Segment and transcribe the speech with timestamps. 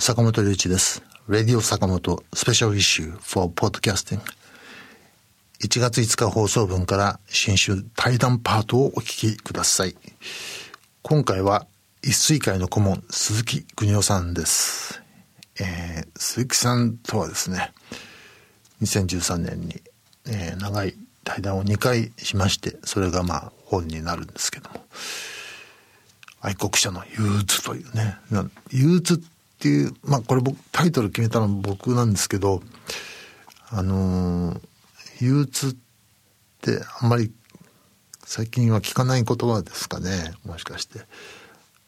[0.00, 1.02] 坂本龍一です。
[1.28, 4.18] Radio 坂本スペシャルイシュー for podcasting。
[5.62, 9.94] 1月5日放送分から新春対談パートをお聞きください。
[11.02, 11.66] 今回は
[12.02, 15.02] 一水会の顧問鈴木邦夫さんです。
[15.60, 17.70] えー、鈴木さんとはですね、
[18.80, 19.82] 2013年に、
[20.26, 20.94] えー長い
[21.24, 24.82] 対談を2回しまして、それがまあ本になるんですけども、
[26.40, 28.16] 愛国者の憂鬱というね、
[28.70, 32.62] 憂鬱ってっていう、まあこれ僕、タイトル決めたの僕なんですけど、
[33.68, 34.60] あのー
[35.20, 35.76] 憂鬱っ
[36.62, 37.30] てあんまり
[38.24, 41.00] 最近は聞かない言葉ですかね、もしかして。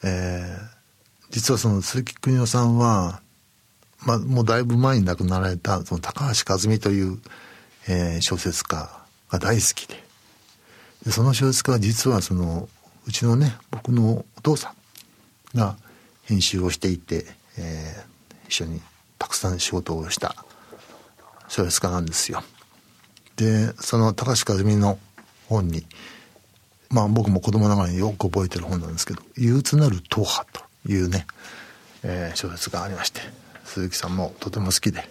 [0.05, 0.83] えー
[1.31, 3.23] 実はその鈴木邦夫さんは、
[4.01, 7.19] まあもうだいぶ前に亡くなられた、その高橋和美という、
[7.89, 8.91] えー小説家
[9.31, 10.05] が大好きで、
[11.07, 12.69] でその小説家は実はその
[13.07, 14.75] うちのね僕のお父さ
[15.55, 15.79] んが
[16.25, 17.25] 編集をしていて、
[17.59, 18.13] えー
[18.49, 18.83] 一緒に
[19.19, 20.35] たくさん仕事をした
[21.49, 22.43] 小説家なんですよ。
[23.37, 24.99] でその高橋和美の
[25.49, 25.87] 本に
[26.91, 31.27] まあ僕も子供ながらによく覚えてる本なんですけど「憂鬱なる党派」というね、
[32.03, 33.21] えー小説がありまして
[33.65, 35.09] 鈴木さんもとても好きで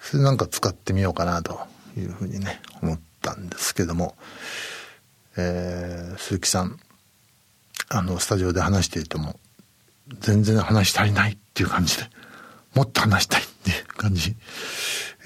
[0.00, 4.14] それなんか使ってみようかなというふうにね思ったんですけども、
[5.36, 6.78] えー鈴木さん
[7.88, 9.40] あのスタジオで話していても
[10.18, 12.04] 全然話足りないっていう感じで
[12.74, 14.36] もっと話したいっていう感じ、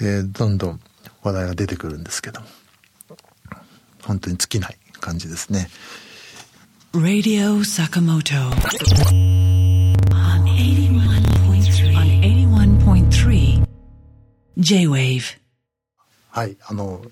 [0.00, 0.80] えーどんどん
[1.22, 2.46] 話題が出てくるんですけども。
[4.02, 5.68] 本当に尽きない感じですね。
[6.92, 8.34] Radio Sakamoto.
[10.10, 11.96] On 81.3
[12.52, 13.66] on 81.3
[14.58, 15.38] J-Wave.
[16.30, 17.02] はい、あの、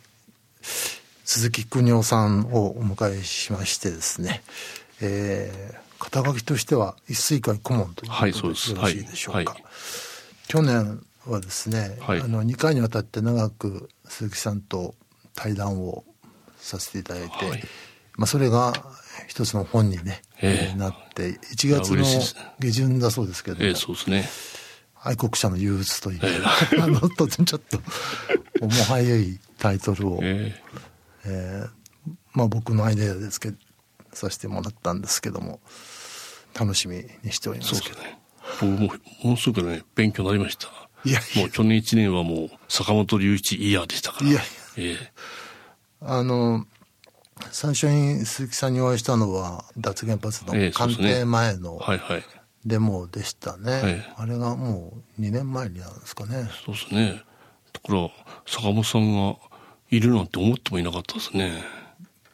[1.24, 4.42] 鈴木邦夫さんをお迎えしましてですね、
[5.00, 5.81] えー
[6.12, 9.56] 肩書きとしては一水会顧問ということで、よろしいでしょうか。
[10.46, 12.20] 去年はですね、はい。
[12.20, 14.94] あの2回にわたって長く鈴木さんと
[15.34, 16.04] 対談を
[16.58, 17.64] させていただいて、はい。
[18.18, 18.74] まあそれが
[19.26, 20.68] 一つの本にね、ええ。
[20.72, 22.04] えーなって1月の
[22.60, 24.28] 下旬だそうですけども、ええそうですね。
[25.02, 26.20] 愛国者の憂鬱という、
[26.80, 27.80] あのとてもちょっと
[28.60, 30.60] 重はゆいタイトルを、え
[31.24, 31.66] え。
[31.66, 31.70] ー
[32.34, 33.56] まあ僕のアイデアですけど
[34.12, 35.60] させてもらったんですけども
[36.58, 38.18] 楽しみにしておりえますけどそうですね。
[38.60, 40.68] 僕もものすごくね、勉強になりました。
[41.04, 44.30] いやいやもう去年一年はもう坂本龍一イヤーでしたから。
[44.30, 44.44] いやい
[44.76, 45.12] ええ
[46.00, 46.66] あの
[47.50, 52.24] 最初に鈴木さんにお会いしたのは脱原発の官邸前のはいはい。
[52.64, 57.22] デモでしたね、はいあれがもう2年前になるんですかねそうですね。
[57.72, 58.08] だから、
[58.46, 59.36] 坂本さんが
[59.90, 61.60] いるなんて思ってもいなかったですね。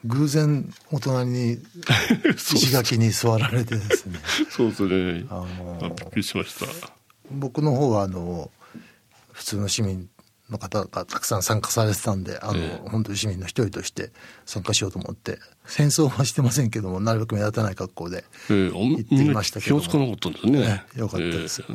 [0.05, 1.59] 偶然お隣に
[2.37, 4.19] 石垣に座られてですね。
[4.51, 5.25] そうですね。
[5.29, 6.67] あのあびっくりしました。
[7.31, 8.51] 僕の方はあの
[9.33, 10.09] 普通の市民
[10.51, 12.89] の方がたくさん参加されてたんであの、ええ。
[12.89, 14.13] 本当に市民の一人として
[14.47, 19.83] 参加しようと思って戦争はしてませんけどもなるべく目立たない格好で行ってみましたけども。
[19.83, 20.85] みんな気がつかなかったんですね。
[20.95, 21.75] ええよかったですえ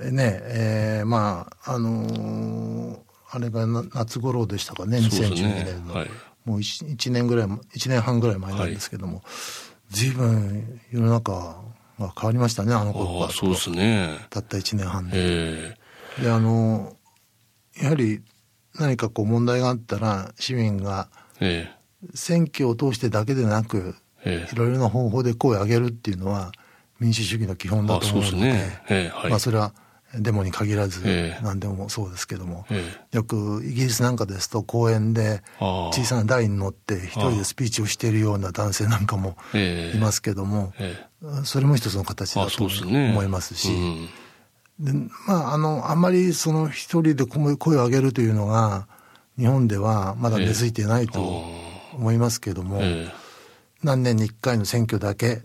[0.00, 0.04] え。
[0.04, 2.98] でねえーまああのー
[3.34, 6.10] あれがな夏頃でしたかねそうです2012ね年の、はい
[6.44, 9.22] もう 1, 一年ぐらい1年半ぐらい前なんですけども、
[9.90, 11.32] 随分世の中
[11.98, 13.20] が変わりましたねあの頃から。
[13.26, 14.18] ああ、そうですね。
[14.30, 15.12] たった1年半で。
[15.14, 15.76] え
[16.20, 16.96] であの
[17.80, 18.20] やはり
[18.78, 21.08] 何かこう問題があったら市民が
[21.40, 21.82] ええ。
[22.14, 24.52] 選挙を通してだけでなくええ。
[24.52, 26.52] いろいろな方法で声を上げるっていうのは
[26.98, 28.82] 民主主義の基本だと思うのであそうですね。
[28.88, 29.30] ええはい。
[29.30, 29.72] まあ、それは
[30.14, 31.44] デモに限らずええ。
[31.44, 39.96] 何でもそうですけども、えよくイギリスなんかですと公園で小さな台に乗って一人でスピーチをしているような男性なんかもええ。
[39.96, 40.96] いますけども、え
[41.44, 42.64] それも一つの形だあと。
[42.64, 43.72] 思いますし。
[43.72, 44.08] うん。
[44.80, 44.92] で
[45.26, 48.86] まああのあんまりその一人で声声を上げるというのが
[49.38, 51.44] 日本ではまだ根付いてないと
[51.94, 53.12] 思いますけども、ええ。
[53.82, 55.42] 何年に1回の選挙だけ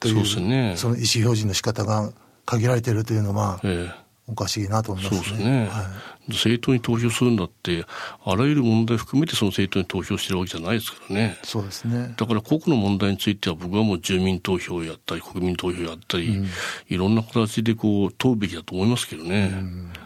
[0.00, 0.74] というそうですね。
[0.76, 2.12] その意思表示の仕方が
[2.50, 4.10] 限られているというのはええ。
[4.26, 5.22] おかしいなと思いますね。
[5.22, 5.82] そうですね、は
[6.28, 6.30] い。
[6.30, 7.84] 政党に投票するんだって
[8.24, 11.36] あらゆる問題含めてその政党に投票してるわけじゃないですからね。
[11.42, 12.14] そうですね。
[12.16, 16.44] だから個々の問題については僕はもう住民投票をやったり国民投票をやったり、
[16.88, 19.52] いろんな形でこう問うべきだと思いますけどね。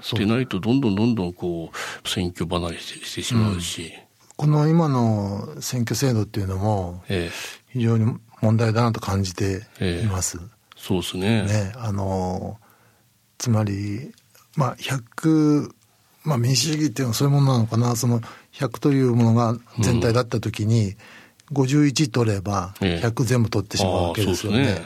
[0.01, 0.21] そう。
[0.21, 3.35] でないとどんどんどんどんこう選挙離れしてしてし。
[3.35, 3.93] まうし、
[4.37, 7.33] この今の選挙制度っていうのもええ。
[7.75, 9.67] 非常に問題だなと感じて
[10.03, 10.41] います。
[10.87, 11.45] そうですね。
[11.45, 12.59] ね、あの
[13.39, 14.13] つまり、
[14.55, 15.71] まあ、100、
[16.25, 17.97] まあ、民主主義っていうのはそういうものなのかな。
[17.97, 18.21] その
[18.53, 20.95] 100というものが全体だった時に、
[21.53, 23.07] 51取ればええ。
[23.07, 24.83] 100全部取ってしまうわけですよね。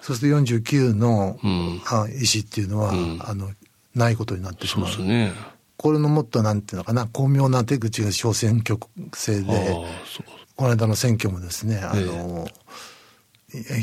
[0.00, 1.82] そうですると49の、うん。
[1.86, 2.06] あ意思
[2.40, 3.18] っていうのは、ん。
[3.20, 3.50] あの
[3.94, 4.86] ないことになってしまう。
[4.86, 5.32] ですね。
[5.76, 7.06] これのもっとなんていうのかな。
[7.06, 9.74] 巧妙な手口が小選挙区制で、
[10.56, 12.52] この間の選挙もですね、あの、え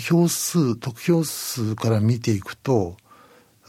[0.07, 2.97] 票数、得票数から見ていくと、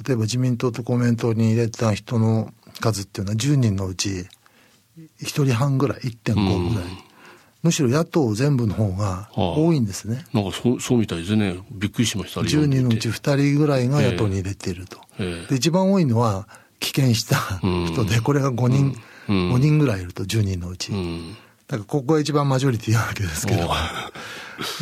[0.06, 4.26] 例えば自民党と公明党に入れた人の数っていうのは10人のうち
[5.22, 6.84] 1人半ぐらい、1.5ぐらい。
[7.62, 10.26] むしろ野党全部の方が多いんですね。
[10.34, 11.56] なんかそうそうみたいですね。
[11.70, 12.42] びっくりしました。
[12.42, 14.98] 10人のうち読2人ぐらいが野党に入れていると。
[15.18, 16.46] ええで一番多いのは
[16.78, 17.36] 棄権した
[17.86, 18.84] 人で、これが5人、
[19.28, 20.92] うん5人ぐらいいると、10人のうち。
[20.92, 21.36] うん。
[21.66, 23.68] だからここが一番マジョリティなわけですけど。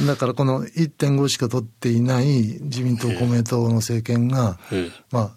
[0.07, 2.27] だからこの1.5しか取っていない
[2.61, 5.31] 自民党、公明党の政権が、ええまあ、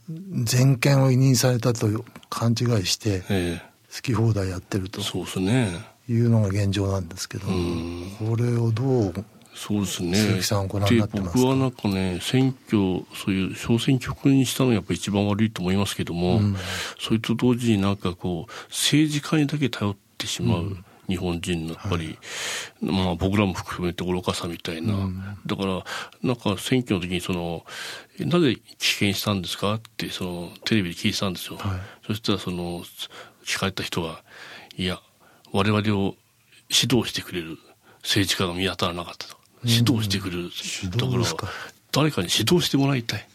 [0.44, 1.88] 全権を委任されたと
[2.30, 5.70] 勘違いして、ええ好き放題やってるとそうですね。
[6.10, 9.26] いうのが現状なんですけど、これをどう、
[9.56, 10.16] そうですね。
[10.18, 16.42] 鈴木さんご覧になってます僕はなんかね、選挙、そういう小選挙区にしたのがやっぱり一番悪いと思いますけども、
[17.00, 20.78] それと同時になんかこう、政治家にだけ頼ってしまう。
[21.08, 22.18] 日本人のやっぱり、
[22.82, 25.10] まあ僕らも含めて愚かさみたいな。
[25.46, 25.84] だから、
[26.24, 27.66] なんか選挙の時にその、
[28.20, 29.76] えなぜ棄権したんですか？
[29.76, 31.60] って、その、テレビで聞いてたんですよ。
[32.08, 32.84] そしたらその、
[33.46, 34.24] 聞かれた人が、
[34.78, 35.00] いや、
[35.52, 36.16] 我々を
[36.70, 37.58] 指導してくれる
[38.02, 39.38] 政治家が見当たらなかったと。
[39.64, 40.44] 指導してくれる。
[40.44, 41.46] 指導ですか？
[41.46, 43.28] だから、誰かに指導してもらいたい。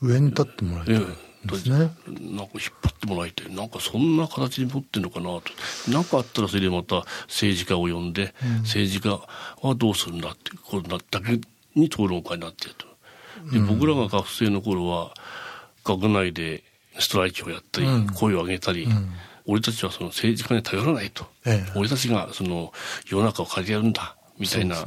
[0.00, 0.98] 上に立ってもらいたいえ
[1.46, 1.76] ですね。
[1.76, 2.48] なんか引っ
[2.82, 3.54] 張ってもらいたい。
[3.54, 5.42] なんかそんな形に持ってんのかなと。
[5.90, 9.20] なんかあったらそれでまた政治家を呼んで、政治家
[9.66, 11.40] はどうするんだって、これだけ
[11.74, 12.86] に討論会になってると。
[13.52, 15.14] で、僕らが学生の頃は、
[15.84, 16.64] 学内で
[16.98, 18.88] ストライキをやったり、声を上げたり、
[19.46, 21.26] 俺たちはその政治家に頼らないと。
[21.44, 22.72] ええ俺たちがその
[23.06, 24.84] 世の中を変えてやるんだ、みたいな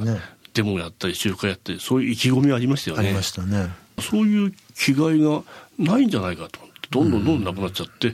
[0.54, 3.06] デモをやったり、集会やったり、そういう意気込みはありましたよね。
[3.06, 3.70] ありましたね。
[4.00, 5.42] そういう気概が
[5.78, 6.60] ないんじゃないかと
[6.90, 8.10] どんどんどんどんなくなっちゃって、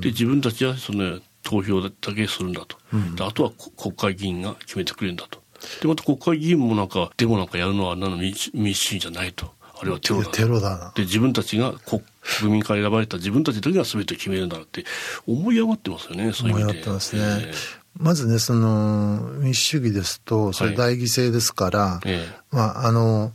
[0.00, 2.76] で、自分たちはその投票だけするんだと。
[3.16, 5.40] であとはこ国会議員が決めてくれるんだと。
[5.80, 9.52] で、また国会議員もなんか、デモなんかやるのはなの民主民主主義じゃないと。
[9.80, 10.30] あれはテロだと。
[10.32, 10.92] テロだな。
[10.94, 12.02] で、自分たちが国
[12.40, 14.84] 国民から選ばれた自分たちだけが全てを決めるんだって
[15.26, 16.80] 思い上がってますよね、そういう思い上が意味で。
[16.80, 17.22] ってますね。
[17.22, 17.52] え
[17.96, 23.32] まずね、その、民主主義ですと、それ代議制ですから、ええまあ、あの、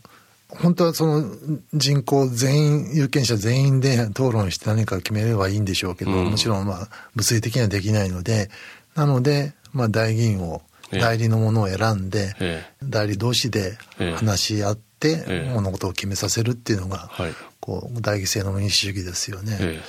[0.60, 1.36] 本当はその
[1.74, 6.32] 人口全員、有権者全員で討論して何か決めればいいんでしょうけど、うん。
[6.32, 8.50] もちろんまあ、物理的にはできないので、
[8.96, 10.62] なので、まあ、代議員を、
[10.92, 11.00] ええ。
[11.00, 14.16] 代理のものを選んで、え代理同士でええ。
[14.16, 15.54] 話し合って、ええ。
[15.54, 17.34] 物事を決めさせるっていうのが、はい。
[17.60, 19.82] こう、代議制の民主主義ですよね。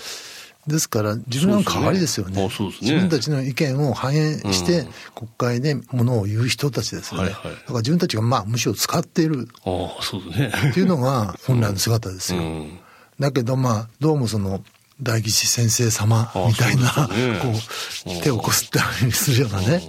[0.68, 2.36] えですから自分らの代わりですよね。
[2.36, 2.48] ね。
[2.48, 2.72] ね。
[2.80, 7.42] 自分たちの意見を反映して国会でものを言う人たちですよね、はいはい。
[7.42, 10.52] だから自分たちがまあむしろ使っているああ、そうですね。
[10.70, 12.78] っていうのが本来の姿ですよ、うん。
[13.20, 14.64] だけどまあどうもその
[15.02, 18.20] 大吉先生様みたいなあそうですこね。
[18.20, 19.82] う手をこすったりするようなね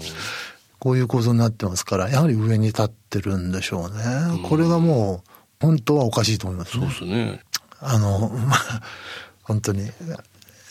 [0.79, 4.43] こういう構造になってますからやはり上に立ってるんでしょうね。
[4.47, 5.29] これがもう
[5.65, 7.41] 本当はおかしいと思いますそうねですね。
[7.79, 8.81] あの、まあ、
[9.43, 9.89] 本当に、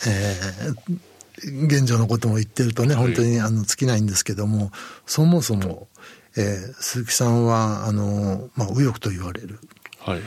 [0.06, 0.98] えー
[1.36, 4.70] 現状のことも言ってるとね、本当にあの尽きないんですけども、
[5.04, 5.88] そもそも、
[6.36, 9.58] えー鈴木さんは、あの、まあ、右翼と言われる
[9.98, 10.20] はい。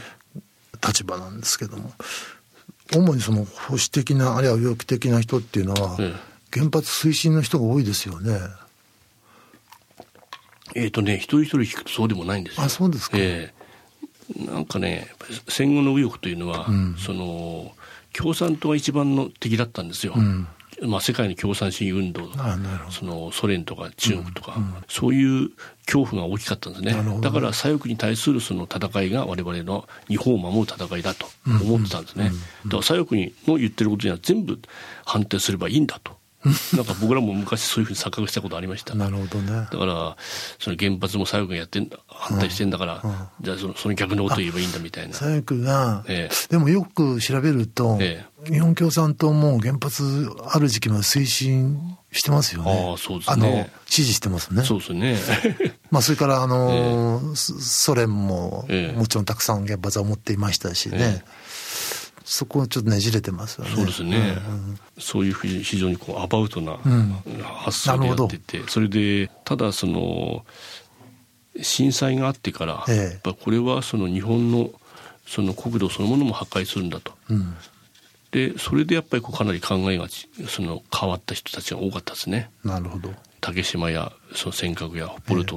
[0.85, 1.93] 立場なんですけども、
[2.93, 6.13] 主にその保守的な、あるいは右翼的な人っていうのは、え
[6.51, 8.39] 原発推進の人が多いですよね。
[10.75, 12.63] えっ、とね、一人一人聞くとそうでもないんですよ。
[12.63, 15.09] あそうですかええなんかね、
[15.47, 17.71] 戦後の右翼というのは、その、
[18.17, 20.15] 共産党が一番の敵だったんですよ。
[20.83, 22.29] まあ、世界の共産主義運動
[22.91, 24.57] そのソ連とか中国とか、
[24.87, 25.49] そういう
[25.85, 26.95] 恐怖が大きかったんですね。
[27.21, 32.31] だから左翼に対するその戦いが我々の日本を守る戦いだと思ってたんですね、
[32.65, 34.59] だから左翼にの言ってることには全部
[35.05, 36.15] 反対すればいいんだと
[36.75, 39.51] なんか僕らも昔そういうふうに錯覚したことありましたなるほどね。
[39.51, 40.17] だから、
[40.59, 43.01] その原発も左翼がやってんだ、反対してんだから、
[43.41, 45.13] じゃあそのその逆のことを言えばいいんだみたいな。
[45.13, 52.89] 左翼が、ええでもよく調べると、え日本共産党も原発ある時期まで推進してますよね。
[52.91, 54.63] ああそうですねの、支持してますね。
[54.63, 55.17] そうですね。
[55.91, 61.23] まあ、それから、あのーそソ連も、ええもちろんたくさん原発は持っていましたしね。
[62.29, 63.71] そこはちょっとねじれてますよね。
[63.73, 64.37] そうですね。
[64.99, 66.77] そういうふうに非常にこうアバウトな
[67.41, 70.45] 発想でやってて、それで、ただその、
[71.61, 74.71] 震災があってから、ええやっぱこれはその日本の
[75.25, 77.13] その国土そのものも破壊するんだと。
[77.29, 77.55] うん。
[78.31, 82.49] で、それでやっぱりこうかなり考えがちその変わった人たちが多かったですね。
[82.65, 83.13] なるほど。
[83.39, 85.55] 竹島やその尖閣や北方領土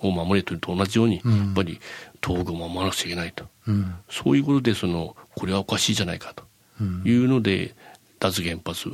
[0.00, 1.78] を守れというのと同じように、やっぱり
[2.26, 3.94] 東北を守らなくちゃいけないと、うん。
[4.08, 6.44] そういうことでそのこれはおかしいじゃないかと。
[7.04, 7.74] いうので、
[8.18, 8.90] 脱原発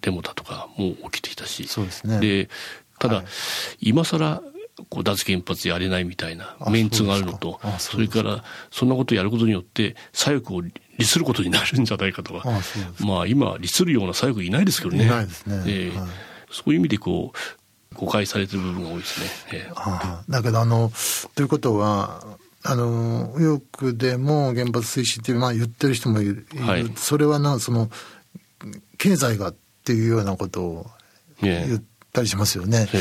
[0.00, 2.20] デモだとかも起きてきたし、ですね。
[2.20, 2.48] で
[2.98, 3.26] ただ、はい。
[3.80, 4.42] 今更
[4.88, 10.72] こう脱原発やれないみたいなあメンツがあるのとそれからそんなことをやることによって左翼を利
[11.04, 12.48] することになるんじゃないかとか。
[13.00, 15.06] まあ今利するような左翼いないですけどね。
[15.06, 15.26] ね。
[15.66, 15.98] ええ。
[15.98, 16.08] はい。
[16.50, 19.30] そういう意味でこう誤解されてる部分が多いですね。
[19.52, 19.70] え
[20.28, 20.92] だけどあの
[21.34, 22.22] ということは
[22.70, 26.86] あの右翼でも原発推進ってまあ、言ってる人もいる、はい。
[26.96, 27.88] それはなその
[28.98, 30.86] 経済がっていうようなことを
[31.42, 31.66] ええ。
[31.66, 31.82] 言っ
[32.12, 32.86] たりしますよね。
[32.92, 32.98] え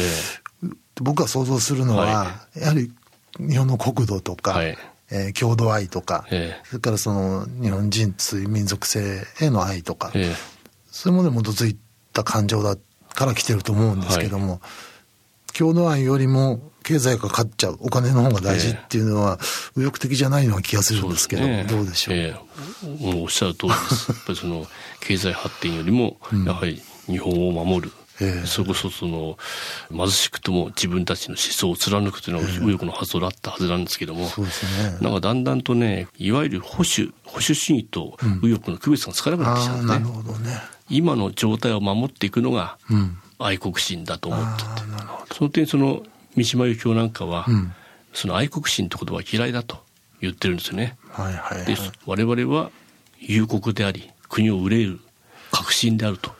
[1.01, 2.93] 僕が想像するのは、はやはり
[3.39, 4.77] 日本の国土とか、はい。
[5.11, 6.61] えー郷土愛とか、ええ。
[6.65, 8.15] それからその日本人
[8.47, 10.35] 民族性への愛とか、ええ。
[10.89, 11.77] そういうものに基づい
[12.13, 12.77] た感情だ
[13.13, 14.61] から来てると思うんですけども、
[15.57, 19.39] 郷土愛よりも経済が勝っちゃうお金の方が大事っていうのは
[19.75, 22.35] 右翼的じゃないような気がするんですけどそうどうでしょう、え
[23.01, 23.11] え。
[23.11, 24.11] もうおっしゃる通りです。
[24.13, 24.67] やっぱりその
[24.99, 27.91] 経済発展よりも、やはり日本を守る。
[28.21, 28.45] ええ。
[28.45, 29.39] それこそその
[29.89, 34.97] 貧しくとも自分たちの思想を貫くというのが右翼の発想だったはずなんですけども、そうですね。
[35.01, 39.93] なんかだんだんとねいわゆる保守保守主義と右翼の区別がつかなくなってきたんですね。
[39.93, 40.11] ああなる。
[40.13, 40.61] ほどね。
[40.91, 44.69] 今の状態を守っていくのがうん愛国心だと思ってて、
[45.35, 46.03] その点その
[46.35, 47.73] 三島由紀夫なんかは、うん。
[48.13, 49.77] その愛国心って言葉は嫌いだと
[50.21, 50.97] 言ってるんですよね。
[51.09, 51.65] はいはいはい。
[51.65, 51.75] で
[52.05, 52.71] 我々は
[53.19, 54.99] 友国であり国を憂える
[55.51, 56.31] 革新であると。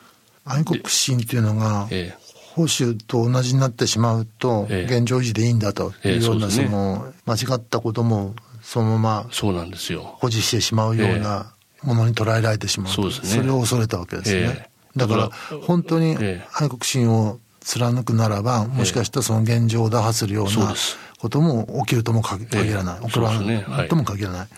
[0.44, 2.16] 愛国心っていうのがえ
[2.54, 4.92] 保守と同じになってしまうとええ。
[4.92, 10.16] 現状維持でいいんだというようなその間違ったこともそのままえそうなんですよ。
[10.18, 11.52] 保持してしまうような
[11.82, 13.42] ものに捉えられてしまうと、そうですね。
[13.42, 16.46] それを恐れたわけですね、ええだから本当にええ。
[16.52, 20.74] 愛国心を貫くならばもしかしたらその現状を打破するような
[21.18, 23.06] ことも起きるとも限限らない、ええ。
[23.08, 23.88] 起こらない。
[23.88, 24.48] とも限らない、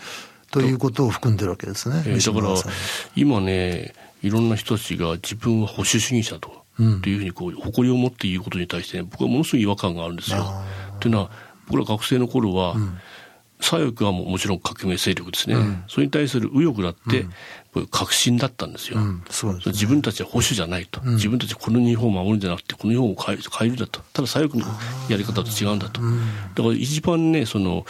[0.50, 2.54] ということを含んでるわけですね、えーだから
[3.16, 7.00] 今ねいろんな人たちが自分は保守主義者と、うん。
[7.00, 10.38] というふうにこう誇りを持って言うことに対して、ね、僕はものすごい違和感があるんですよ。
[10.40, 10.64] あ。
[11.00, 11.30] というのは
[11.66, 12.76] 僕ら学生の頃は、
[13.60, 15.56] 左翼はもうもちろん革命勢力ですね、
[15.88, 17.26] それに対する右翼だって、
[17.72, 18.98] これ革新だったんですよ。
[18.98, 19.22] うん。
[19.30, 19.72] そうですね。
[19.72, 24.00] 自分たちは保守じゃないと、自分たちはこの日本を守るんじゃなくてこの日本を変え変えるんだと。
[24.12, 24.66] ただ左翼の
[25.08, 27.84] やり方と違うんだと、だから一番ねその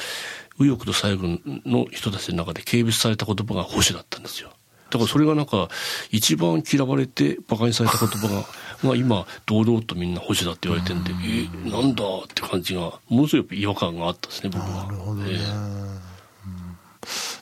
[0.59, 4.51] 右翼と左翼の人たちの中で軽蔑された言葉が保守だったんですよ。
[4.91, 5.69] だからそれがなんか
[6.11, 8.45] 一番嫌われて馬鹿にされた言葉が
[8.83, 14.85] まあ今堂々とみんな保守だって言われてるんで、えなんだって感じがものすごい違和感があったですね僕は。
[14.85, 15.37] なるほどね、ええ。
[15.37, 16.01] うん。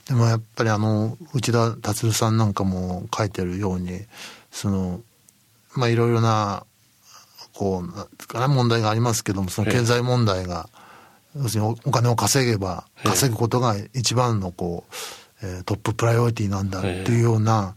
[0.08, 4.00] でもやっぱりあの内田達さんなんかも書いてるように
[4.50, 5.00] その
[5.76, 6.64] まあいろいろな
[7.52, 10.68] こうかな問題がありますけどもその経済問題が、
[11.36, 13.08] 要するにおお金を稼げばええ。
[13.08, 14.84] 稼ぐことが一番のこ
[15.42, 17.76] う、えートッププライオリティなんだってええいうような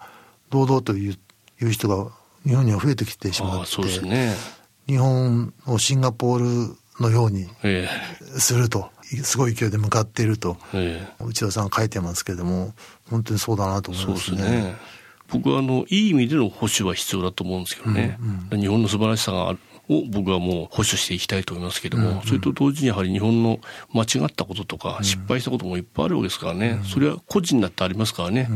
[0.50, 1.16] 堂々と言う
[1.60, 2.12] 言う人が
[2.46, 4.36] 日本には増えてきてしまってね。
[4.88, 7.88] 日本をシンガポールのようにえ
[8.38, 8.90] すると
[9.24, 12.74] すごい勢いで向かっているとえええ内田さん書いてますけども
[13.10, 14.38] 本当にそうだなと思いますね。
[14.38, 14.76] ですね。
[15.30, 18.18] 僕はあのいい意味での保守は必要だと思うんですけどね、
[18.52, 19.60] 日本の素晴らしさがある
[19.92, 23.60] を僕はもう保守していきたいと思いますけども、それと同時にやはり日本の
[23.94, 28.48] 間違ったこととか失敗したこともいっぱいあるわけですからね、それは個人だってありますからね、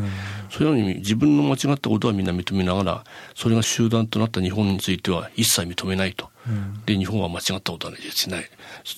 [0.50, 3.04] それなのに自分の間違ったことはみんな認めながら
[3.36, 6.30] それが集団となった日本については一切認めないと。
[6.86, 8.46] で日本は間違ったことはねしない。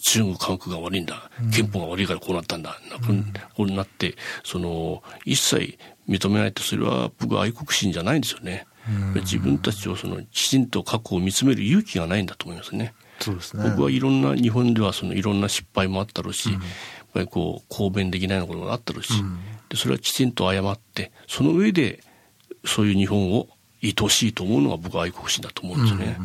[0.03, 1.31] 中国韓国が悪いんだ。
[1.53, 2.97] 憲法が悪いからこうなったんだ、な
[3.55, 5.77] こうなってその一切
[6.09, 8.67] 認めないとそれは僕は愛国心じゃないんですよね、
[9.15, 12.93] 自分たちをそのきちんと過去を見つめる勇気がないんだと思いますね。
[13.19, 13.63] そうですね。
[13.69, 16.61] 僕はいろんな日本ではそのいろんな失敗もあったろうし、やっ
[17.13, 19.13] ぱりこう抗弁できないようなことがあったろうし、
[19.69, 22.03] でそれはきちんと謝ってその上で
[22.65, 23.47] そういう日本を
[23.83, 26.17] 愛おしいと思うのが僕は愛国心だと思うんですよね、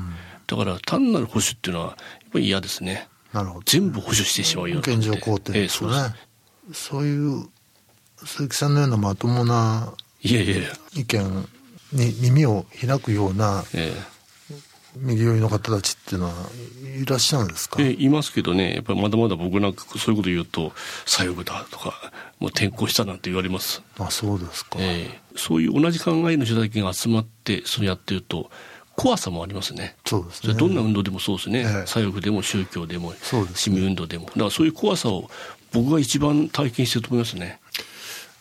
[0.47, 1.97] だから単なる保守っていうのはやっ
[2.33, 3.09] ぱり嫌ですね。
[3.33, 3.63] なるほど。
[3.65, 6.09] 全部保守してしまうような現状肯定ええですよそうです。
[6.11, 6.17] ね。
[6.73, 7.49] そういう
[8.25, 11.49] 鈴木さんのようなまともないやいや意見
[11.93, 13.93] に耳を開くようなえ
[14.97, 16.33] 右寄りの方たちっていうのは
[17.01, 18.75] いらっしゃるんですか、ええいますけどね。
[18.75, 20.73] やっぱりまだまだ僕なんかそういうこと言うと
[21.07, 23.83] 左翼だとかもう転校したなんて言われます。
[23.99, 25.21] あそうですか、ええ。
[25.37, 28.51] そういう同じ考えの人だけが集まってそれやってると
[28.97, 29.97] 怖さもありますね。
[30.05, 30.55] そうですね。
[30.55, 31.87] どんな運動でもそうですね、ええ。
[31.87, 35.31] 左翼でも宗教でも、そうです市民運動でも、だからそういう怖さを
[35.73, 37.61] 僕が一番体験してると思いますね。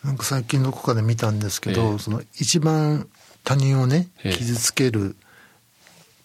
[0.04, 2.00] なんか最近どこかで見たんですけど、ええ。
[2.00, 3.08] その一番
[3.44, 4.34] 他人をねええ。
[4.34, 5.16] 傷つける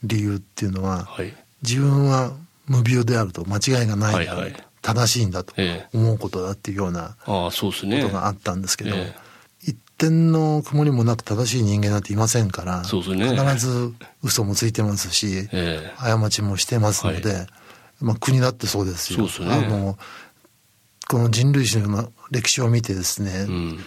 [0.04, 1.32] 理由っていうのは、はい、
[1.62, 2.32] 自分は
[2.66, 4.66] 無病であると間違いがないんだ、はいはい。
[4.82, 5.96] 正しいんだとええ。
[5.96, 9.14] 思うことだっていうようなああそうですこねとがあったんですけど、え
[9.62, 12.88] 一点の曇りもなく正しい人間なんていませんからね。
[12.88, 15.94] 必ず嘘もついてますし、ええ。
[15.96, 17.46] 過ちもしてますので、は
[18.00, 19.26] まあ、国だってそうですよ。
[19.26, 19.54] すよね。
[19.54, 19.98] あの
[21.08, 23.78] この人類史の歴史を見てですね、うん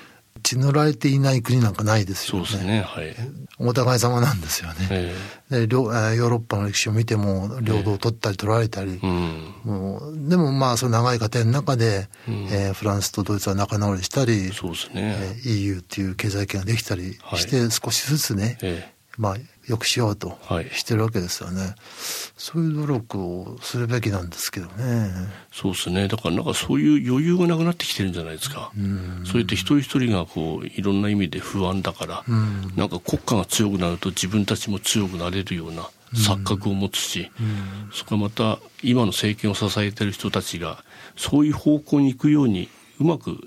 [0.50, 2.46] 血塗られていない国なんかないですよね。
[2.48, 2.82] そうですね。
[2.82, 3.15] はい。
[3.60, 4.88] お互い様なんですよね。
[4.89, 9.53] えーヨーロッパの歴史を見ても領土を取ったり取られたり、えうん。
[9.63, 19.36] もうでもまあその長い過程の中で、えーフランスとドイツは仲直りしたり、そうですえねー EU っていう経済圏ができたりして、少しずつね、えまあ
[19.68, 20.70] よくしようとはい。
[20.72, 21.76] してるわけですよね。
[22.38, 25.12] そういう努力をするべきなんですけどね。
[25.52, 26.08] そうですね。
[26.08, 28.72] だからなんかそういう余裕がなくなってきてるんじゃないですか、
[29.26, 32.24] そうやって一人一人がこういろんな意味で不安だから、
[32.78, 37.30] なんか国家が強くなると自分たちも強くなれるような錯覚を持つし、
[37.92, 40.86] そこからまた今の政権を支えてる人たちが
[41.18, 42.70] そういう方向に行くように
[43.02, 43.38] うまく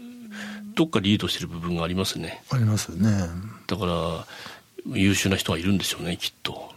[0.74, 2.42] どっかリードしてる部分がありますね。
[2.50, 3.10] ありますよね。
[3.66, 4.26] だから
[4.86, 6.72] 優秀な人はいるんでしょうねきっと、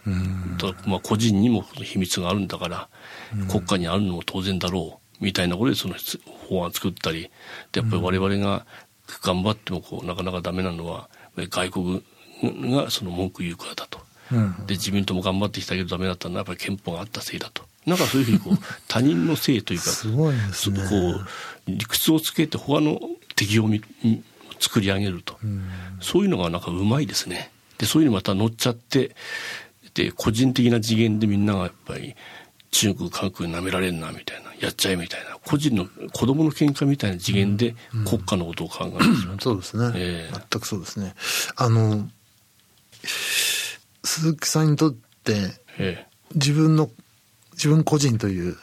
[0.58, 2.88] だからまあ個人にも秘密があるんだから、
[3.50, 5.96] 国家にあるのも当然だろうみたいなことでその
[6.50, 7.30] 法案作ったり
[7.72, 8.66] でやっぱり我々が
[9.24, 12.04] 頑張ってもこうなかなかダメなのは外国
[12.44, 14.00] がその文句言うからだと、
[14.66, 17.64] で自民党も頑張ってきたけどダメだったのはやっぱり憲法があったせいだと。
[17.86, 18.58] なんかそういうふうにこう
[18.88, 20.80] 他人のせいというかすごいですね。
[20.90, 21.28] こう
[21.68, 23.00] 理屈をつけて他の
[23.36, 23.70] 敵を
[24.60, 25.38] 作り上げると、
[26.02, 29.16] そういうのがなんかうまいですねでそういうのまた乗っちゃって
[29.94, 32.16] で個人的な次元でみんながやっぱり
[32.72, 39.08] 中国韓国に舐められんなみたいなやっちゃえみたいな個人の子供の喧嘩みたいな次元で国家のことを考える。
[39.08, 40.34] んですよ、そうですね、ええ。
[40.52, 41.14] 全くそうですね。
[41.56, 42.10] あの
[44.04, 46.90] 鈴木さんにとってえ自分の
[47.54, 48.58] 自分個人という、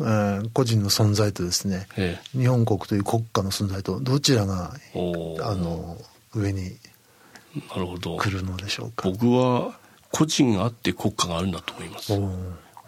[0.00, 2.38] えー個人の存在とですね、ええ。
[2.38, 5.96] 日本国という国家の存在とどちらがあの
[6.34, 6.76] 上に
[7.70, 8.16] なるほど。
[8.16, 9.08] 来るのでしょうか。
[9.08, 9.78] 僕は
[10.10, 12.12] 個人があって国家があるんだと思います。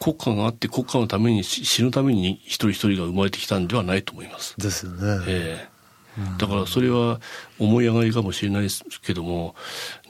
[0.01, 4.55] 国家があって国家のためにし死ぬために一人一人が生まれてきたんではないと思います。
[4.57, 5.25] ですよね。
[5.27, 5.79] ええ。
[6.37, 7.21] だからそれは
[7.61, 9.55] 思い上がりかもしれないですけども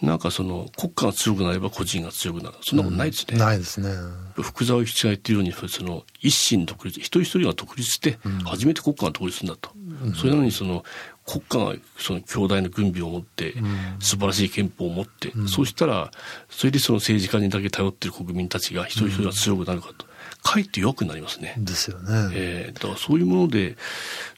[0.00, 2.56] なんかその国家が強くなれば個人が強くなる。
[2.62, 3.90] そんなことないですね、ないですね。
[4.36, 9.70] 福沢諭吉が言ってるようにその一心独立一人一人が独立して初めて国家が独立するんだと、
[10.14, 10.82] それなのにその
[11.28, 13.54] 国家がその強大な軍備を持って、
[14.00, 16.10] 素晴らしい憲法を持って、そうしたら
[16.48, 20.06] それでその政治家にだけ頼ってる国民たちが一人一人が強くなるかと、
[20.42, 22.30] かえって良くなりますね、ですよね。
[22.32, 23.76] えーだからそういうもので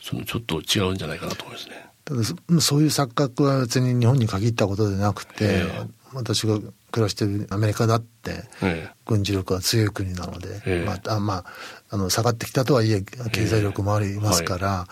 [0.03, 1.87] そのちょっと違うんじゃないかなと思いますね。
[2.05, 5.87] ただそそういう錯覚は別に日本に限ったことでなくて、ええ。
[6.13, 6.59] 私が
[6.91, 8.91] 暮らしてるアメリカだってええ。
[9.07, 10.85] 軍事力が強い国なので、ええ。
[10.85, 11.45] まああまあ
[11.91, 14.87] あの下がってきたとはいえ経済力もありますから、あの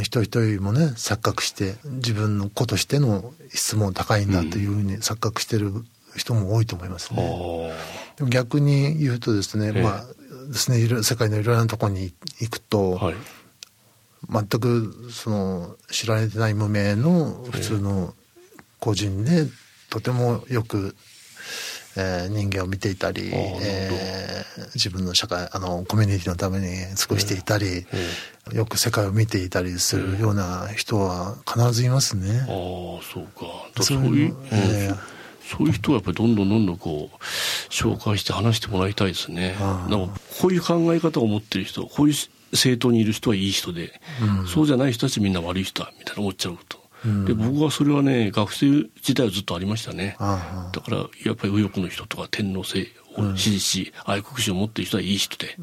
[0.00, 5.72] 一人一人もね錯覚して自分の子としての質問高いんだというふうに錯覚してる
[6.16, 7.22] 人も多いと思いますね。
[7.22, 9.82] あでも逆に言うとですね、ええ。
[9.82, 10.04] まあ
[10.48, 13.14] ですね世界のいろいろなところに行くと、あはい。
[14.28, 18.14] 全くその知られてない無名の普通の
[18.80, 19.46] 個人で
[19.90, 20.96] とてもよく、
[21.96, 27.86] えー人間を見ていたり、えー自分の社会あのコミュニティのために尽くしていたり、
[28.52, 32.40] えよく世界を見ていたりするような人は必ずいますね。
[32.40, 32.46] ああ
[33.02, 33.68] そうか。
[33.76, 34.98] そそうういう、ええうん
[35.48, 37.16] そういう人はやっぱりどんどんどんどんこう
[37.70, 39.54] 紹介して話してもらいたいですね。
[39.60, 42.14] なんかこういう考え方を持ってる人こういう
[42.52, 44.00] 政党にいる人はいい人で、
[44.52, 46.78] そうじゃない人たちみんな悪い人だみたいな思っちゃうと。
[47.26, 50.16] で僕はそれはね学生時代はずっとありましたね。
[50.18, 55.56] だからやっぱり右翼の人とか天皇制を支持し、愛国心を持っている人はいい人で、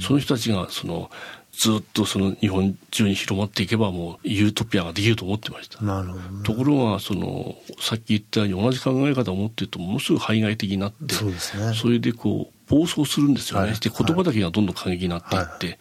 [0.00, 1.10] その人たちがその
[1.52, 5.82] ずっとその日本中に広まっていけばもうユートピアができると思ってました。
[5.82, 6.44] ね。
[6.44, 15.78] ところがそのさっき言ったように同じ考え方を持ってるとものすごく排外的になってそうですねそれでこう暴走するんですよね、はいで言葉だけがどんどん過激になっていって、で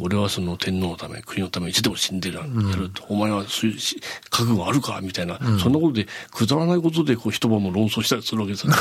[0.00, 2.44] 俺はその天皇のため国のためにいつでも死んでるや
[2.76, 5.00] ると、お前はそういうし覚悟あるか？
[5.02, 8.78] みたいな、そんなことでくだらないことでこう一晩も論争したりするわけですよね。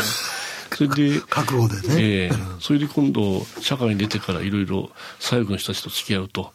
[0.75, 1.95] それで 覚悟でね。
[1.97, 2.31] ええ。
[2.59, 6.51] それで今度社会に出てからいろいろ左翼の人たちと付き合うと、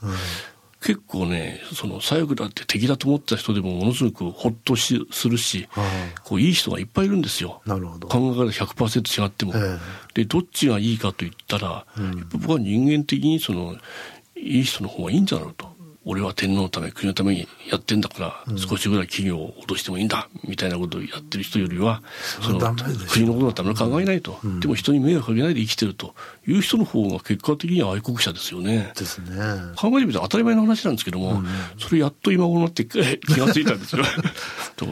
[0.82, 5.84] 結構ねその左翼だって敵だと思ってた人でもものすごくほっとしするし、は
[6.24, 7.62] こういい人がいっぱいいるんですよ。
[7.64, 8.08] なるほど。
[8.08, 9.78] 考え方100%違っても、え
[10.14, 11.86] でどっちがいいかと言ったら、
[12.30, 13.76] 僕は人間的にその
[14.42, 15.72] いい人の方がいいんじゃないのと。
[16.04, 22.02] 俺は天皇のため、国のためにやってんだから、少しぐらい企業を落としてもいいんだ、みたいなことをやってる人よりは、
[22.40, 22.58] その
[23.08, 26.14] 国のことのために考えないと、でも人に迷惑かけないで生きてると
[26.46, 28.92] いう人の方が結果的には愛国者ですよね。
[28.96, 29.36] ですね。
[29.76, 31.40] 考えてみたら当たり前の話なんですけども、
[31.78, 34.02] それやっと今頃になってえ 気がついたんですよ。
[34.02, 34.22] だか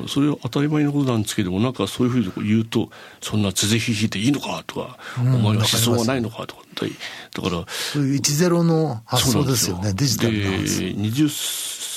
[0.00, 2.88] らそれは当たり前のことなんですけども、なんかそういうふうに言うと、
[3.20, 9.92] そんなつぜひひいていいのかとか、お前は思想はないのかとか、だから、そういう10の発想ですよね。
[9.92, 10.80] デジタルな発想。
[10.80, 11.28] で20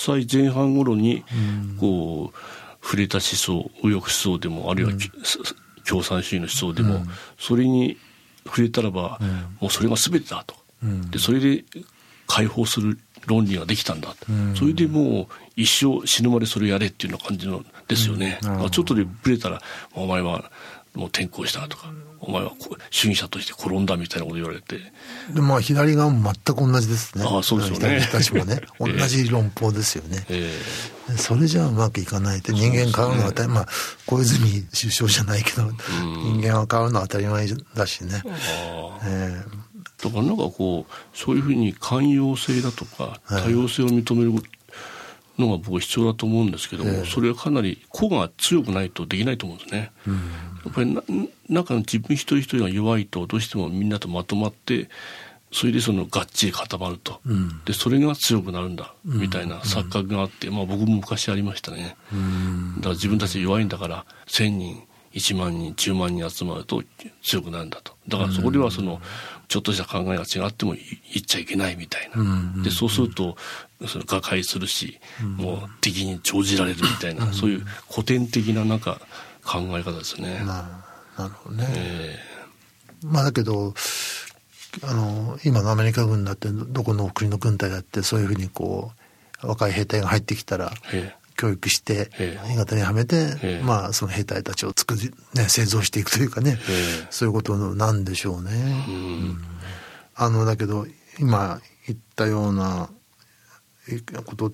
[0.06, 1.24] 歳前半頃に、
[1.80, 2.38] こう、
[2.84, 4.92] 触れた思想、右翼思想でも、あるいは、
[5.88, 7.06] 共産主義の思想でも、
[7.40, 7.98] それに
[8.46, 9.20] 触れたらば、
[9.62, 10.56] もうそれが全てだと。
[11.12, 11.64] で、それで
[12.28, 14.28] 解放する論理ができたんだと。
[14.56, 18.40] それでもう一生死ぬまでそれやれっていうような感じのですよね。
[18.44, 19.62] まあちょっとでブレたら、
[19.94, 20.52] お前は
[20.96, 24.78] もう転校したとか、お前はこ主義者として転んだみたいなこと言われて、
[25.34, 27.26] で、まあ、左側も全く同じですね。
[27.28, 28.00] ああそうですよね。
[28.02, 28.62] 左もね。
[28.80, 30.26] 同じ論法ですよね。
[30.30, 30.52] え
[31.18, 33.68] それじゃうまくいかないって人間変わるのは当たり、まあ、
[34.06, 38.22] 小泉首相じゃないけど、人間は変わるのは当たり前だしね。
[38.24, 39.00] ーあ。
[39.02, 39.64] ーえ。
[40.04, 44.44] だからなんかこうそういうふうに寛容性だとか多様性を認める
[45.38, 49.92] のが僕は必要だと思うんですけども、それはかなり個が強くないとできないと思うんですね。
[50.66, 51.02] やっぱりな
[51.50, 54.90] 中の自分一人一人が弱いとどうしてもみんなとまとまって
[55.52, 57.22] それでそのがっちり固まると、
[57.66, 61.96] でそれが強くなるんだみたいな錯覚があって、まあ僕も昔ありましたね。
[62.78, 66.84] だから自分たち弱いんだから1,000人1万人10万人集まると
[67.22, 67.94] 強くなるんだと。
[68.08, 69.00] だからそこではその
[69.48, 70.82] ちょっとした考えが違っても言
[71.20, 73.38] っちゃいけないみたいな、でそうすると
[73.88, 79.02] その瓦解するし、もう敵に長じられるみたいな、そういう古典的ななんか
[79.46, 80.44] 考え方ですね。
[80.46, 81.68] なるほどね。
[81.70, 82.20] え
[83.04, 83.74] まあだけど、
[84.84, 88.92] あの、今のアメリカ軍だって、どこの国の軍隊だって、そういうふうにこ
[89.44, 90.72] う、若い兵隊が入ってきたら、
[91.36, 92.10] 教育して、
[92.48, 96.58] 新潟にはめて、まあその兵隊たちを作り、ね、製造していくというかね、
[97.10, 98.52] そういうことなんでしょうね。
[98.88, 99.38] うん
[100.16, 100.86] あの、だけど、
[101.20, 102.90] 今言ったような
[104.26, 104.54] こと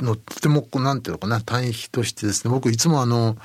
[0.00, 3.36] の、とてもこう、なんていうのかな、対比としてですね、僕いつもあの、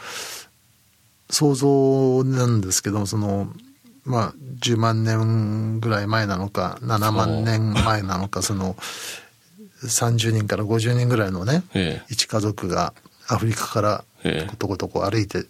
[1.29, 3.51] 想像なんですけども、その、
[4.03, 8.75] まあ、10万年ぐらい前なのか、7万年前なのか、その、
[9.83, 12.05] 30人から50人ぐらいのね、ええ。
[12.09, 12.93] 一家族が
[13.27, 14.47] アフリカからええ。
[14.47, 15.45] ことこ歩いて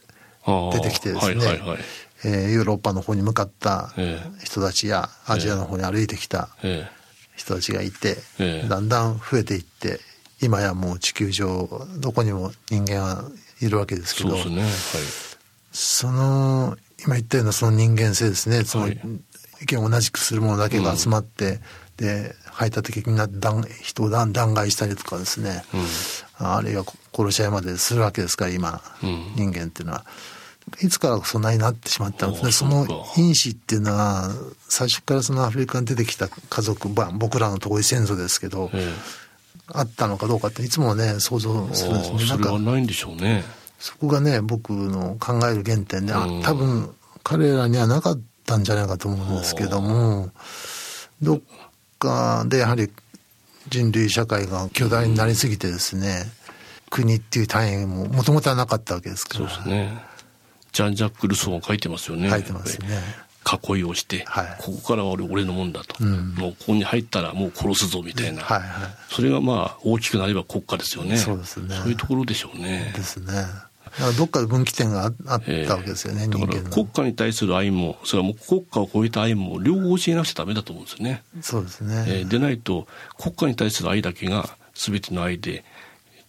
[0.73, 1.79] 出てきてですね、はいはいはい。
[2.23, 4.45] えーヨーロッパの方に向かったええ。
[4.45, 6.87] 人たちやアジアの方に歩いてきたえ
[7.35, 8.67] 人たちがいて、ええ。
[8.67, 9.99] だんだん増えていって
[10.41, 11.69] 今やもう地球上
[11.99, 13.23] どこにも人間は
[13.61, 14.71] いるわけですけどえそねはい
[15.71, 18.63] その今言ったようなその人間性ですね。
[18.63, 19.19] つまり、はい。
[19.61, 21.59] 意見を同じくする者だけが集まって、
[21.97, 25.63] で排他的になって弾人を弾弾劾したりとかですね、
[26.37, 29.33] あるいは殺し合いまでするわけですから今、うん。
[29.35, 30.05] 人間っていうのは。
[30.81, 32.51] いつからそんなになってしまったんですね。
[32.51, 32.85] その
[33.17, 34.29] 因子っていうのは、
[34.67, 38.93] 最初からそのアフリカに出てきた家族、まあ僕らの遠い先祖ですけど、え
[39.67, 42.17] あったのかどうかっていつもね、想像えするんですね。
[42.17, 43.43] それなんかはないんでしょうね
[43.79, 50.29] そこがね、僕の考える原点で、あうん多分彼らにはなかったんじゃないかと思うんですけども、
[51.21, 51.41] どっ
[51.99, 52.91] かでやはり
[53.69, 56.23] 人類社会が巨大になりすぎてですね、
[56.89, 59.55] 国っていう単位ももともとはなかったわけですかそうら。
[59.57, 60.14] ですね
[60.75, 62.29] ジャン・ジャック・ルソーが書いてますよね。
[62.29, 62.87] 書いてますね。
[63.45, 64.55] 囲いをして、はい。
[64.59, 66.35] ここからは俺俺のもんだと、ん。
[66.35, 71.15] もうここに入ったらもう殺すぞみたいな、はいはそれがまあ大きくなれば国家ですよね。
[71.17, 71.75] そうですね。
[71.75, 72.91] そういうところでしょうね。
[72.93, 72.97] い。
[72.97, 73.27] ですね。
[73.27, 73.65] だか
[73.99, 76.69] らどっかで分岐点がああっええたわけですよね、だから人間の。
[76.71, 82.03] 国家に対する愛もそれはもう国家を超えた愛も両方教えなくちゃダメだと思うんですよね、そうですね。
[82.07, 85.63] えーでないと国家に対する愛だけが全ての愛で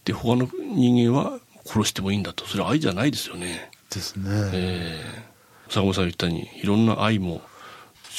[0.05, 2.47] で他の人間は殺してもいいんだと。
[2.47, 4.29] それは愛じゃないですよねですね。
[4.53, 5.27] えー
[5.69, 7.41] 坂本さんが言ったようにいろんな愛も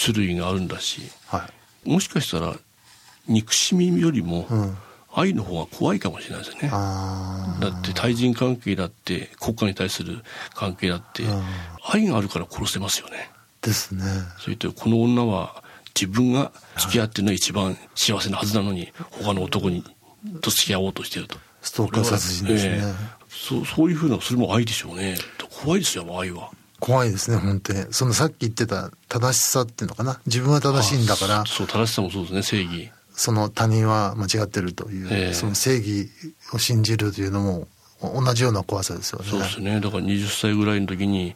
[0.05, 1.49] 種類があるんだしは
[1.87, 1.91] い。
[1.91, 2.55] もしかしたら
[3.27, 4.77] 憎しみよりもうん
[5.15, 10.23] 愛の方が怖いかもしれないですよね、あだって対人関係だって国家に対する
[10.55, 11.43] 関係だってうん
[11.83, 14.05] 愛があるから殺せますよねあ、ですね。
[14.39, 15.65] それとこの女は
[15.99, 19.83] 自分が付き合ってるのが一番幸せなはずなのに他の男に
[20.41, 22.83] と付き合おうとしてるとストーカー殺人ですね
[23.39, 25.17] そうそういうふうなそれも愛でしょうね。
[25.63, 26.51] 怖いですよ愛は。
[26.81, 27.87] 怖いですね、本当に。
[27.91, 30.21] そのさっき言ってた正しさっていうのかな。
[30.27, 31.41] 自分は正しいんだから。
[31.41, 32.91] あ、そう正しさもそうですね正義。
[33.13, 35.35] その他人は間違ってるという、ええ。
[35.35, 36.09] その正義
[36.53, 37.69] を信じるというのも
[38.01, 39.25] 同じような怖さですよね。
[39.29, 39.81] そうですね。
[39.81, 41.35] だから20歳ぐらいの時に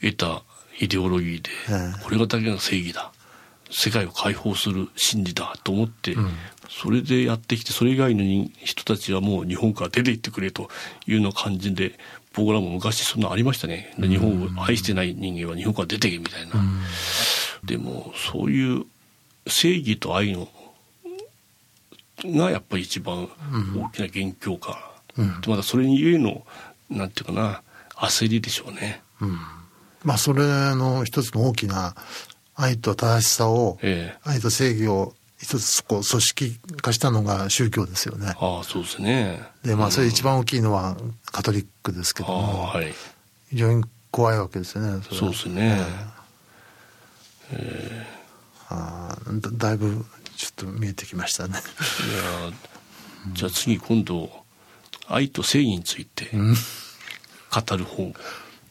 [0.00, 0.42] 得た
[0.80, 2.04] イデオロギーで、ええ。
[2.04, 3.10] これがだけが正義だ
[3.70, 6.16] 世界を解放する真理だと思って、
[6.68, 8.22] それでやってきてそれ以外の
[8.64, 10.70] 人人たちはもう日本から出て行ってくれと
[11.06, 11.98] いうような感じで
[12.34, 13.92] 僕らも昔そんなありましたね。
[13.98, 16.54] 日本を愛してない人間は日本から出てけみたいな、
[17.64, 18.86] でもそういう
[19.46, 20.48] 正義と愛の
[22.24, 23.28] がやっぱり一番
[23.76, 26.46] 大きな元凶か、でまたそれにゆえの
[26.88, 27.62] なんていうかな
[27.94, 29.02] 焦りでしょうね。
[30.04, 30.44] まあそれ
[30.76, 31.96] の一つの大きな
[32.60, 38.34] 愛と正しさを、ええ愛と正義を一つこう組織化したのが宗教ですよね。
[38.36, 39.40] ああそうですね。
[39.64, 42.92] でまあそれ一番大きいのはカトリックですけあども、あはい
[43.50, 44.88] 非常に怖いわけですよね。
[44.88, 45.78] れはそうですね。
[48.68, 50.04] あーだだいぶ
[50.36, 51.52] ちょっと見えてきましたね。
[51.52, 51.62] いや
[53.34, 54.28] じゃあ次今度
[55.06, 58.12] 愛と正義について語る本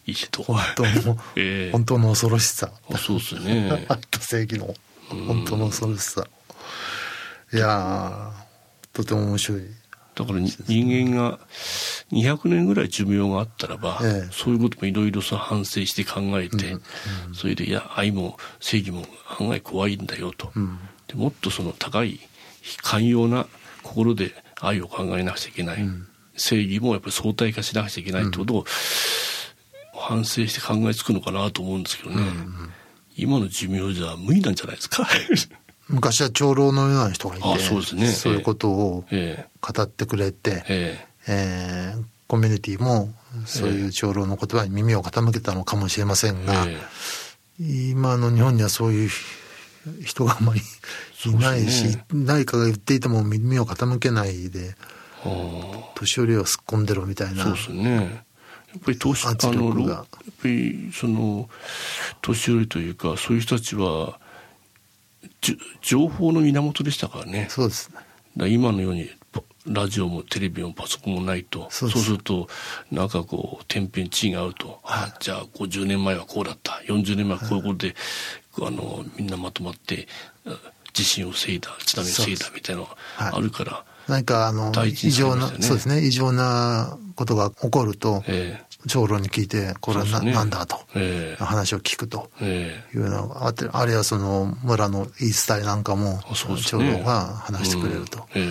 [0.07, 0.43] いいと。
[0.43, 2.71] 本当の、 ええ本当の恐ろしさ。
[2.91, 3.85] あそうですね。
[3.89, 4.73] 愛と正義の
[5.09, 6.25] 本当の恐ろしさ。
[7.53, 9.61] いやーとても面白い。
[10.15, 11.39] だからに人間が
[12.11, 16.77] 200年ぐらい寿命があったらば、ええそういうこともいろいろさ反省して考えて、
[17.33, 19.05] それでいや愛も正義も
[19.39, 20.51] 案外怖いんだよと、
[21.07, 22.19] でもっとその高い
[22.81, 23.45] 寛容な
[23.83, 25.87] 心で愛を考えなくちゃいけない、
[26.35, 28.65] 正義もやっぱり相対化しなくちゃいけないってことを
[30.07, 32.21] 反省して考えつくのかなと思うんですけどね、
[33.15, 35.07] 今の寿命じゃ無理なんじゃないですか？
[35.89, 38.07] 昔は長老のような人がいて、あそうですね。
[38.11, 41.93] そういうことをえ語ってくれて、ええ。
[41.93, 43.13] えーコミュニティも
[43.45, 46.77] そういう長老の言葉に耳を傾けたのかもしれませんえが、え
[47.61, 49.09] 今の日本にはそういう
[50.03, 50.59] 人があまり
[51.25, 52.05] いないし、ね。
[52.13, 54.75] 誰かが言っていても耳を傾けないでえ
[55.23, 55.91] ああ。
[55.95, 57.43] 年寄りをすっ込んでろみたいな。
[57.45, 58.25] そうですね。
[58.77, 59.73] やっぱり年あ圧力が。
[59.73, 60.05] のろやっ
[60.41, 61.49] ぱりその
[62.21, 64.19] 年寄りというかそういう人たちは
[65.81, 67.47] 情報の源でしたからね。
[67.49, 67.91] そうです
[68.35, 71.67] 今のようにパラジオもテレビもパソコンもないと。
[71.71, 72.47] そううすると
[72.91, 76.81] なんかこう天変地異が合うと、あじゃあ50年前はこうだった。
[76.85, 77.95] 40年前はこういうことで、
[78.61, 80.07] あのみんなまとまって
[80.45, 80.55] あ
[80.93, 83.31] 地震を防いだ津波を防いだみたいなのはい。
[83.31, 86.05] があるから、何かあの異常な、そうですね。
[86.05, 90.33] 異常なことが起こると、え長老に聞いてこれはな,、そうですね。
[90.33, 91.43] なんだと、ええ。
[91.43, 92.97] 話を聞くとええ。
[92.97, 96.19] いうのがあってあるいはその村の言い伝えなんかも
[96.65, 96.99] 長ね。
[96.99, 98.41] 老が話してくれるとうん。
[98.41, 98.49] えい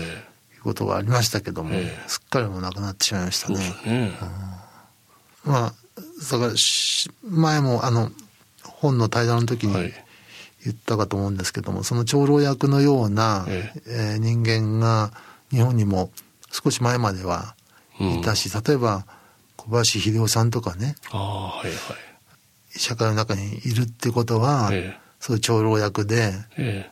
[0.59, 2.09] うことがありましたけども、ええ。
[2.09, 3.57] すっかりもうなくなってしまいましたね。
[3.57, 4.13] ですね。
[5.45, 5.73] まあ
[6.31, 8.11] だからし前もあの
[8.65, 9.93] 本の対談の時にはい。
[10.65, 14.15] 言ったかと思うんですけども、その長老役のような、ええ。
[14.17, 15.13] ー人間が
[15.53, 16.11] 日本にも
[16.51, 17.55] 少し前までは
[18.01, 19.07] いたし、例えば
[19.69, 21.75] 小林秀夫さんとかねはいはい。
[22.79, 25.07] 社会の中にいるってことは、ええ。
[25.19, 26.91] そういう長老役でえ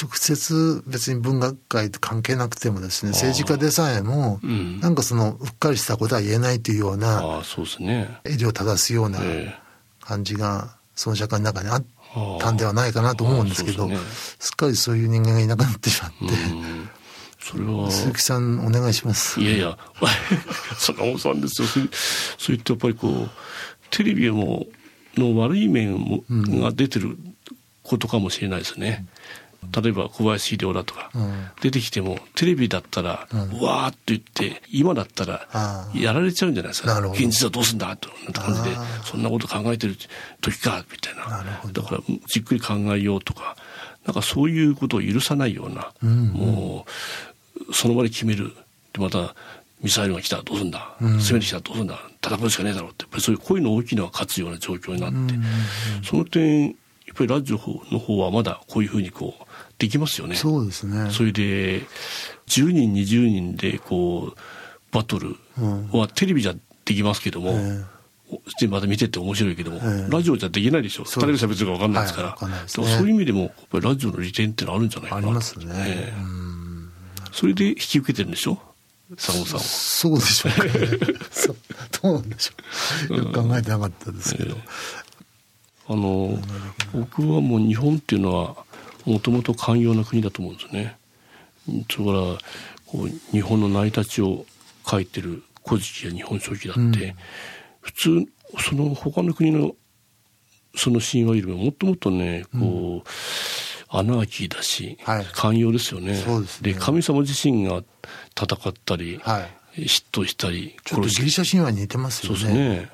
[0.00, 4.80] 直接別に文学界と関係なくてもですね政治家でさえも、うん。
[4.80, 8.18] なんかそのうっかりしたことは言えないというようえなああそうですね。
[8.24, 9.54] 襟を正すようなえ
[10.00, 11.76] 感じがその社会の中にあ
[12.14, 13.98] あったんではないかなと思うんですけどすね。
[14.38, 16.88] すっかりそういう人間がいなくなってしまって、えうん
[17.42, 17.90] それは。
[17.90, 19.40] 鈴木さんお願いします。
[19.40, 19.78] いやいや。
[20.78, 21.68] 坂本さんですよ。
[21.68, 21.90] そう
[22.38, 23.30] そういってやっぱりこう
[23.90, 24.66] テレビも
[25.16, 27.18] の悪い面も、が出てる
[27.82, 29.06] ことかもしれないですね。
[29.80, 31.50] 例えば小林秀夫だとか、ん。
[31.60, 36.98] 出てきてもテレビだったら、うわーっと言って今だったらやられちゃうんじゃないですか。
[37.10, 39.96] 現実はどうすんだとなんて感じであそんなこと考えてる
[40.40, 41.62] 時かみたいな。
[41.72, 43.56] だからじっくり考えようとか
[44.06, 46.90] なんかそういうことを許さないような、もう
[47.72, 48.52] その場で決める
[48.92, 49.34] でまた
[49.82, 51.98] ミサイルが来たらどうすんだ、攻めてきたらどうすんだ？
[52.24, 55.34] 戦うしかねえだろうってやっぱりそういう声の大きいのが勝つような状況になって、
[56.06, 56.74] その点やっ
[57.16, 57.56] ぱりラジオ
[57.90, 59.44] の方はまだこういうふうにこう
[59.78, 60.36] できますよね。
[60.36, 61.10] そうですね。
[61.10, 61.80] それで
[62.46, 64.38] 10人20人でこう
[64.92, 65.36] バトル
[65.90, 66.54] はテレビじゃ
[66.84, 67.84] できますけども、え
[68.60, 70.10] でまた見てて面白いけども、ええ。
[70.10, 71.04] ラジオじゃできないでしょ。
[71.20, 72.88] 誰が喋ってるか分かんないですから、はいわかんないですだね。
[72.88, 75.66] からそういう意味でもやっぱりラジオの利点ってのあるんじゃないかなとありますね。
[75.74, 76.20] ええ。
[76.20, 76.41] うん
[77.32, 78.58] それで引き受けてるんでしょ？
[79.16, 79.62] 坂本さんは。
[79.64, 80.70] そうでしょうか、ね。
[81.30, 81.56] そう
[82.02, 83.16] どうなんでしょう。
[83.18, 84.56] よく考えてなかったですけど。
[85.88, 86.38] あの
[86.92, 88.56] 僕はもう日本っていうのは
[89.04, 90.96] もともと寛容な国だと思うんですよね。
[91.90, 92.38] それから
[92.86, 94.46] こう日本の成り立ちを
[94.88, 97.16] 書いてる「古事記」や「日本書紀」だって、
[97.80, 98.26] 普通
[98.60, 99.74] その他の国の
[100.76, 103.08] その神話よりももっともっとねこう、
[103.92, 106.12] アナーキーだし、はい寛容ですよね。
[106.12, 107.82] ですね神様自身が
[108.34, 112.58] 戦ったり、はい嫉妬したりちょっとギリシャ神話に似てますよそうね。
[112.58, 112.90] ですね。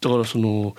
[0.00, 0.74] だからその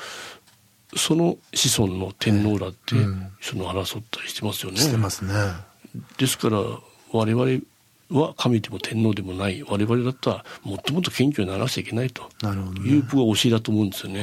[0.96, 2.96] その子孫の天皇だって、
[3.42, 4.78] その争ったりしてますよね。
[4.78, 5.34] してますね。
[6.18, 6.58] ですから
[7.12, 7.62] 我々
[8.10, 12.30] は神でも天皇でもない我々だったらもっともっと謙虚にならなくちゃいけないと
[12.86, 14.22] いう僕は教えだと思うんですよね。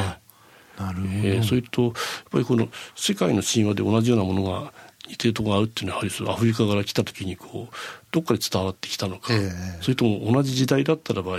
[0.79, 1.09] なるほど。
[1.09, 1.93] えーそれとやっ
[2.31, 4.73] ぱりこの世界の神話で同じようなものが
[5.11, 7.75] 似てるところがあるっていうのはやはりアフリカから来た時にこう
[8.13, 9.83] どっかで伝わってきたのか、ええ。
[9.83, 11.39] それとも同じ時代だったらば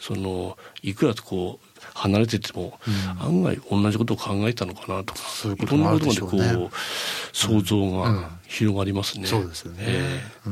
[0.00, 2.78] そのいくらとこう離れてても、
[3.20, 5.20] 案外同じことを考えたのかなとか。
[5.20, 9.26] そういうこともあるろんなことまでこう、想像が広がりますね。
[9.26, 9.78] そうですよね。
[9.86, 10.50] ええ。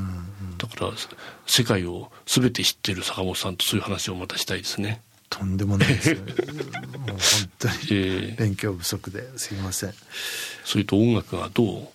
[0.58, 0.92] だから
[1.46, 5.02] 世界を全て知ってる坂本さんとそういう話をまたしたいですね。
[5.30, 6.10] とんでもないです。
[6.10, 6.16] よ。
[6.24, 7.18] もう本
[7.58, 8.36] 当にええ。
[8.38, 9.94] 勉強不足ですいません。
[10.64, 11.88] それと音楽がどうんう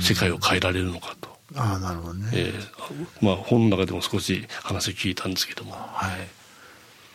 [0.00, 1.34] 世界を変えられるのかと。
[1.56, 2.30] ああなるほどね。
[2.32, 6.28] えーまあ本の中でも少し話を聞いたんですけども、はい。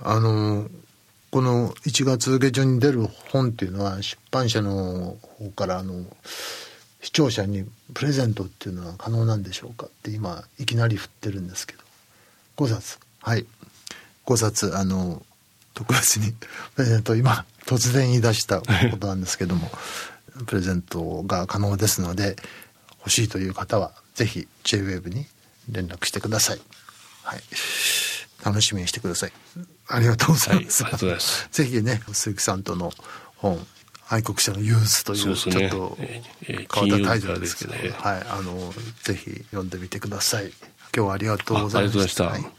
[0.01, 0.67] あの
[1.31, 6.05] この1月下旬に出る本っていうのは出版社の方からあの
[7.01, 11.83] 視聴者にプレゼントっていうのは可能なんでしょうかって今いきなり振ってるんですけど
[12.57, 13.45] 5冊はい
[14.25, 15.21] 5冊あの
[15.73, 16.33] 特別に
[16.75, 18.65] プレゼント今突然言い出したこ
[18.99, 19.69] となんですけども
[20.45, 22.35] プレゼントが可能ですので
[22.99, 25.25] 欲しいという方はぜひ JWAVE に
[25.69, 26.59] 連絡してください。
[27.23, 27.39] はい
[28.43, 29.33] 楽しみにしてください。
[29.87, 30.83] ありがとうございます。
[30.83, 30.93] はい
[31.51, 32.93] ぜひね、鈴木さんとの
[33.35, 33.65] 本、
[34.07, 38.73] 愛国者のユースという、ちょっと変わったタイトルですけど、金曜日からですけどはい、あの、
[39.03, 40.53] ぜひ読んでみてください。
[40.95, 42.29] 今日はありがとうございました。
[42.29, 42.58] あありがとうございましたはい